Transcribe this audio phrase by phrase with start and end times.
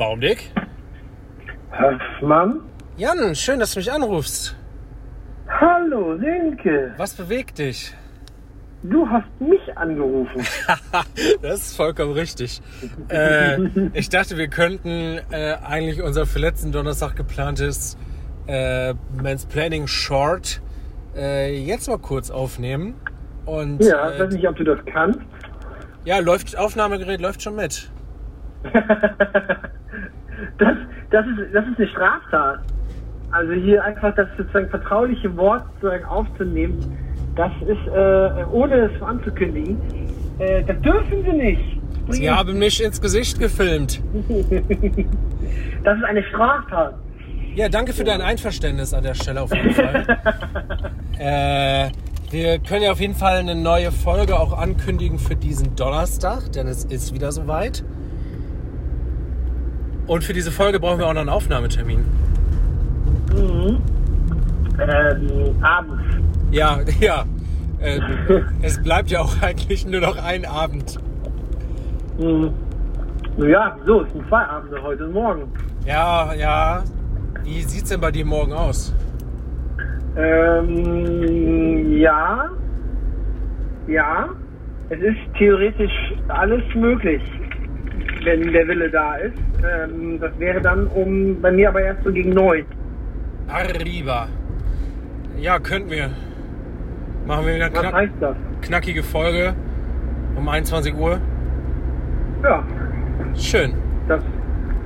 [0.00, 0.50] Baumdick.
[1.72, 2.62] Höfmann?
[2.96, 4.56] Jan, schön, dass du mich anrufst.
[5.46, 6.94] Hallo, Silke.
[6.96, 7.94] Was bewegt dich?
[8.82, 10.42] Du hast mich angerufen.
[11.42, 12.62] das ist vollkommen richtig.
[13.10, 13.58] Äh,
[13.92, 17.98] ich dachte, wir könnten äh, eigentlich unser für letzten Donnerstag geplantes
[18.46, 20.62] äh, Mansplaining Short
[21.14, 22.94] äh, jetzt mal kurz aufnehmen.
[23.44, 25.20] Und, ja, äh, ich weiß nicht, ob du das kannst.
[26.06, 27.90] Ja, läuft, Aufnahmegerät läuft schon mit.
[30.58, 30.76] das,
[31.10, 32.60] das, ist, das ist eine Straftat.
[33.32, 36.78] Also hier einfach das sozusagen vertrauliche Wort sozusagen aufzunehmen,
[37.36, 39.78] das ist, äh, ohne es anzukündigen,
[40.38, 41.80] äh, das dürfen sie nicht.
[42.08, 44.02] Sie haben mich ins Gesicht gefilmt.
[45.84, 46.94] das ist eine Straftat.
[47.54, 50.18] Ja, danke für dein Einverständnis an der Stelle auf jeden Fall.
[51.18, 51.90] äh,
[52.30, 56.68] wir können ja auf jeden Fall eine neue Folge auch ankündigen für diesen Donnerstag, denn
[56.68, 57.84] es ist wieder soweit.
[60.10, 62.00] Und für diese Folge brauchen wir auch noch einen Aufnahmetermin.
[63.32, 63.80] Mhm.
[64.80, 66.02] Ähm, abends.
[66.50, 67.24] Ja, ja.
[67.78, 68.00] Äh,
[68.60, 70.98] es bleibt ja auch eigentlich nur noch ein Abend.
[72.18, 72.50] Mhm.
[73.36, 74.02] Ja, wieso?
[74.02, 75.42] Es sind zwei Abende heute und morgen.
[75.86, 76.82] Ja, ja.
[77.44, 78.92] Wie sieht's denn bei dir morgen aus?
[80.16, 82.50] Ähm, ja.
[83.86, 84.28] Ja.
[84.88, 87.22] Es ist theoretisch alles möglich,
[88.24, 89.36] wenn der Wille da ist.
[89.64, 92.64] Ähm, das wäre dann um bei mir aber erst so gegen neun.
[93.48, 94.28] Arriba.
[95.38, 96.10] Ja, könnten wir.
[97.26, 98.36] Machen wir wieder Was knack heißt das?
[98.62, 99.54] knackige Folge
[100.36, 101.18] um 21 Uhr.
[102.42, 102.62] Ja,
[103.34, 103.74] Schön.
[104.08, 104.22] das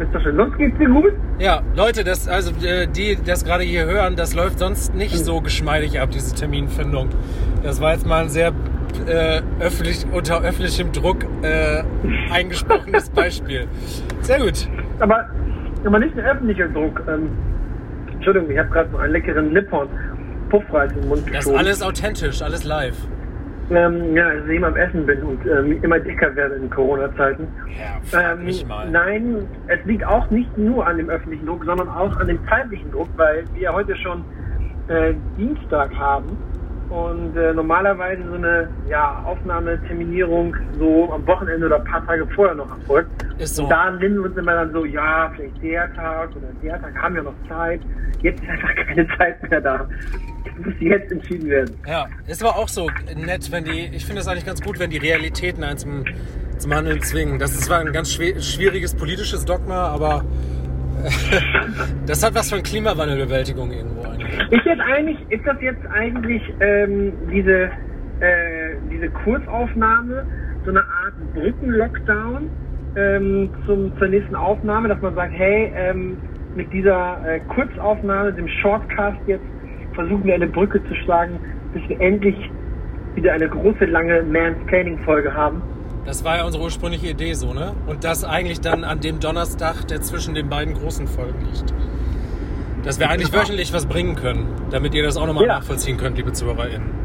[0.00, 0.36] ist doch schön.
[0.36, 1.12] Sonst geht's dir gut?
[1.38, 5.40] Ja, Leute, das, also äh, die das gerade hier hören, das läuft sonst nicht so
[5.40, 7.08] geschmeidig ab, diese Terminfindung.
[7.62, 8.52] Das war jetzt mal ein sehr
[9.08, 11.82] äh, öffentlich, unter öffentlichem Druck äh,
[12.32, 13.66] eingesprochenes Beispiel.
[14.22, 14.68] Sehr gut.
[15.00, 15.26] Aber,
[15.84, 17.02] aber nicht ein öffentlicher Druck.
[17.08, 17.28] Ähm,
[18.12, 19.88] Entschuldigung, ich habe gerade so einen leckeren Nippon
[20.50, 21.58] Puffreis im Mund Das ist geschoben.
[21.58, 22.96] alles authentisch, alles live.
[23.68, 27.48] Ähm, ja, ich immer am Essen bin und ähm, immer dicker werde in Corona-Zeiten.
[28.12, 28.88] Ja, Ähm, mich mal.
[28.88, 32.92] nein, es liegt auch nicht nur an dem öffentlichen Druck, sondern auch an dem zeitlichen
[32.92, 34.24] Druck, weil wir heute schon
[34.86, 36.26] äh, Dienstag haben
[36.90, 42.54] und äh, normalerweise so eine ja, Aufnahmeterminierung so am Wochenende oder ein paar Tage vorher
[42.54, 43.10] noch erfolgt.
[43.38, 43.64] Ist so.
[43.64, 46.94] Und da nehmen wir uns immer dann so, ja, vielleicht der Tag oder der Tag,
[46.96, 47.80] haben wir noch Zeit.
[48.22, 49.88] Jetzt ist einfach keine Zeit mehr da.
[50.44, 51.76] Es muss jetzt entschieden werden.
[51.86, 54.90] Ja, es war auch so nett, wenn die, ich finde es eigentlich ganz gut, wenn
[54.90, 56.04] die Realitäten einen zum,
[56.58, 57.38] zum Handeln zwingen.
[57.38, 60.24] Das ist zwar ein ganz schwieriges politisches Dogma, aber
[62.06, 64.15] das hat was von Klimawandelbewältigung irgendwo.
[64.50, 67.70] Ist jetzt eigentlich, ist das jetzt eigentlich ähm, diese,
[68.20, 70.26] äh, diese Kurzaufnahme
[70.64, 72.50] so eine Art Brückenlockdown
[72.96, 76.16] ähm, zum, zur nächsten Aufnahme, dass man sagt, hey, ähm,
[76.54, 79.44] mit dieser äh, Kurzaufnahme, dem Shortcast jetzt,
[79.94, 81.38] versuchen wir eine Brücke zu schlagen,
[81.72, 82.36] bis wir endlich
[83.14, 85.62] wieder eine große, lange Mansplaining-Folge haben.
[86.04, 87.72] Das war ja unsere ursprüngliche Idee so, ne?
[87.86, 91.74] Und das eigentlich dann an dem Donnerstag, der zwischen den beiden großen Folgen liegt.
[92.86, 95.54] Dass wir eigentlich wöchentlich was bringen können, damit ihr das auch nochmal Ja.
[95.58, 97.04] nachvollziehen könnt, liebe ZuhörerInnen.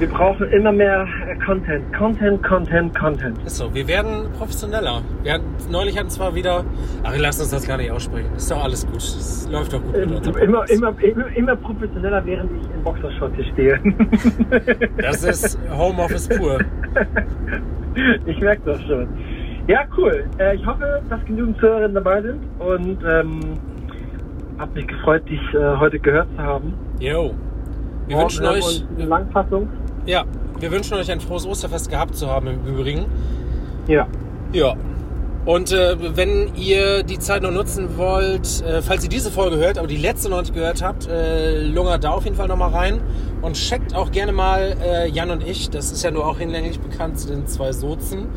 [0.00, 1.92] Wir brauchen immer mehr äh, Content.
[1.96, 3.38] Content, Content, Content.
[3.46, 5.02] Ist so, wir werden professioneller.
[5.22, 6.64] Wir hatten, neulich hatten zwar wieder,
[7.04, 8.28] ach, lasst uns das gar nicht aussprechen.
[8.36, 8.96] Ist doch alles gut.
[8.96, 13.52] Es läuft doch gut Ähm, immer, immer, immer, immer professioneller, während ich in Boxershorts hier
[13.52, 13.80] stehe.
[14.96, 16.58] Das ist Homeoffice pur.
[18.26, 19.06] ich merke das schon.
[19.68, 20.24] Ja, cool.
[20.38, 23.40] Äh, ich hoffe, dass genügend Zuhörerinnen dabei sind und ähm,
[24.58, 26.74] hab mich gefreut, dich äh, heute gehört zu haben.
[27.00, 27.34] Jo.
[28.06, 29.68] Wir Morgen wünschen euch, eine Langfassung.
[30.06, 30.24] ja,
[30.60, 33.06] wir wünschen euch ein frohes Osterfest gehabt zu haben im Übrigen.
[33.88, 34.06] Ja.
[34.52, 34.74] Ja.
[35.46, 39.76] Und äh, wenn ihr die Zeit noch nutzen wollt, äh, falls ihr diese Folge hört,
[39.76, 43.00] aber die letzte noch nicht gehört habt, äh, lungert da auf jeden Fall nochmal rein
[43.42, 46.80] und checkt auch gerne mal äh, Jan und ich, das ist ja nur auch hinlänglich
[46.80, 48.28] bekannt, zu den zwei Sozen.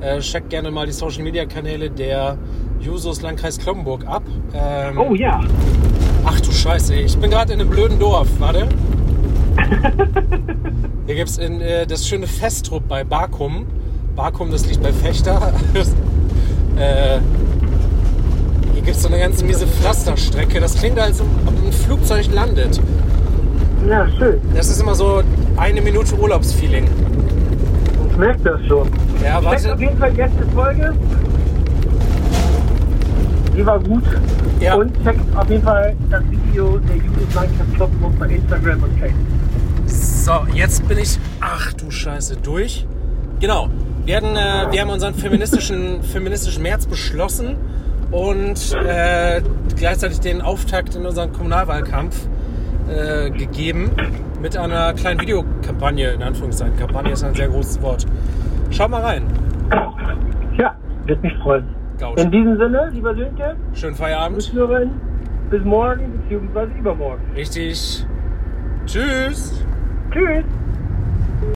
[0.00, 2.36] Äh, checkt gerne mal die Social Media Kanäle der
[2.80, 4.22] Jusos Landkreis Kloppenburg ab.
[4.54, 5.40] Ähm, Oh ja.
[6.24, 7.02] Ach du Scheiße, ey.
[7.04, 8.66] ich bin gerade in einem blöden Dorf, warte.
[11.06, 13.66] Hier gibt es äh, das schöne Festrup bei Barkum.
[14.16, 15.52] Barkum, das liegt bei Fechter.
[16.76, 17.18] äh,
[18.74, 20.58] hier gibt es so eine ganz miese Pflasterstrecke.
[20.60, 22.80] Das klingt, als ob ein Flugzeug landet.
[23.88, 24.40] Ja, schön.
[24.54, 25.22] Das ist immer so
[25.56, 26.86] eine Minute Urlaubsfeeling.
[28.10, 28.88] Ich merke das schon.
[29.22, 29.80] Ja, Checkt auf warte.
[29.82, 30.94] jeden Fall die letzte Folge.
[33.56, 34.04] Die war gut.
[34.60, 34.74] Ja.
[34.74, 39.26] Und checkt auf jeden Fall das Video der Judith Langkast Kloppenburg bei Instagram und Facebook.
[39.86, 42.86] So, jetzt bin ich, ach du Scheiße, durch.
[43.40, 43.70] Genau.
[44.04, 47.56] Wir, hatten, äh, wir haben unseren feministischen, feministischen März beschlossen
[48.10, 49.40] und äh,
[49.74, 52.28] gleichzeitig den Auftakt in unseren Kommunalwahlkampf
[52.88, 53.90] äh, gegeben
[54.40, 56.76] mit einer kleinen Videokampagne, in Anführungszeichen.
[56.76, 58.06] Kampagne ist ein sehr großes Wort.
[58.70, 59.24] Schau mal rein.
[60.58, 60.76] Ja,
[61.06, 61.75] wird mich freuen.
[61.98, 62.20] Gaut.
[62.20, 64.42] In diesem Sinne, lieber Sönke, Schönen Feierabend.
[64.42, 64.90] Zuhörerin,
[65.50, 66.78] bis morgen bzw.
[66.78, 67.22] übermorgen.
[67.34, 68.06] Richtig.
[68.86, 69.64] Tschüss.
[70.12, 70.44] Tschüss.